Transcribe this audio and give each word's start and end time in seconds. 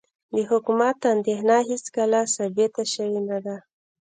د 0.35 0.37
حکومت 0.49 0.97
اندېښنه 1.13 1.57
هېڅکله 1.69 2.19
ثابته 2.35 2.83
شوې 2.93 3.19
نه 3.29 3.37
ده. 3.45 3.57